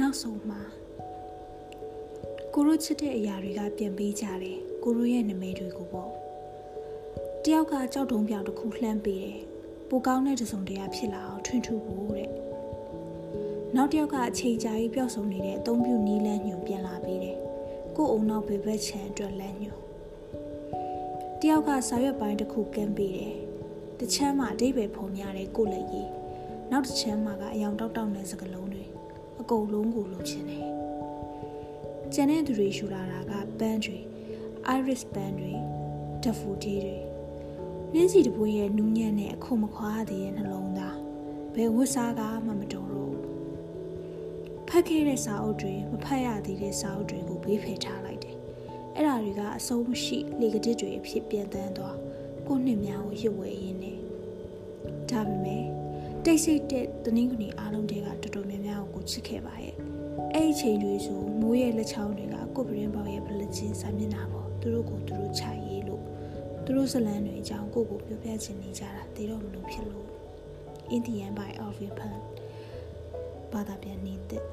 [0.00, 0.60] နောက်ဆုံးမှာ
[2.54, 6.10] ကိုရိုချစ်တဲ့အရာတွေကပြန်ပေးကြတယ်ကိုရိုရဲ့နာမည်တွေကိုပေါ့
[7.44, 9.40] တယောက်ကကြောက်တုံးပြောင်တစ်ခုလှမ်းပေးတယ်
[9.88, 12.30] ပိုကောင်းတဲ့တစုံတရာဖြစ်လာအောင်ထွင်ထူဖို့တဲ့
[13.76, 17.38] နောက်တစ်ယောက်ကအချိန်ကြာကြီးပျောက်ဆုံးနေတဲ့အသုံးပြုနီးလန်းညွန်ပြန်လာပေးတယ်
[17.96, 19.80] ကို့အုံနောက်ဘေဘက်ချန်အတွက်လမ်းညွန်
[21.40, 23.34] တယောက်ကစာရွက်ပိုင်းတစ်ခုကမ်းပေးတယ်
[24.00, 26.08] တချမ်းမှာအတိတ်ပဲဖုံများတဲ့ကိုလက်ရည်
[26.70, 28.84] နောက်တစ်ချမ်းမှာကအယောင်တောက်တောက်တဲ့စကလုံးတွေ
[29.42, 30.66] အကုန်လုံးကိုလိုချင်တယ်
[32.12, 33.98] ကျန်တဲ့သူတွေယူလာတာကပန်းတွေ
[34.76, 35.52] iris ပန်းတွေ
[36.22, 36.98] ဒဖူတီတွေ
[37.94, 40.96] နင်းစီတပွေးရဲ့နူးညံ့တဲ့အခုမခွာသေးတဲ့နှလုံးသား
[41.54, 43.14] ဘယ်ဝတ်စားကမှမတော်တော့
[44.68, 48.36] ဖတ်ခဲ့တဲ့စာအုပ်တွေမဖတ်ရသေးတဲ့စာအုပ်တွေကိုဘေးဖယ်ထားလိုက်တယ်
[48.94, 51.96] အဲ့ဒါတွေကအဆုံးမရှိလေကတစ်တွေအဖြစ်ပြန်တန်းသွား
[52.46, 53.94] ကိုနှစ်များကိုရစ်ဝဲရင်းနေ
[55.10, 55.64] ဒါပေမဲ့
[56.24, 58.08] တိတ်ဆိတ်တဲ့တနင်္ဂနွေအားလုံးတွေက
[59.12, 59.74] တော်တော်များများကိုချစ်ခဲ့ပါရဲ့
[60.34, 66.02] အဲ့ဒီချိန်တွေဆိုမိုးရဲ့လက်ချောင်းတွေကကိုပရင်ပေါရဲ့ဗလချင်းစာမျက်နှာပေါ်သူတို့ကိုသူတို့ခြိုက်ရေးလို့
[66.64, 70.08] သူတို့ဇလန်းတွေအကြောင်းကိုကိုပြောပြချင်နေကြတာသိတော့မလို့ဖြစ်လို့
[70.96, 72.20] Indian by Alvin Pan
[73.52, 74.44] ဘာသာပြန်နေတဲ့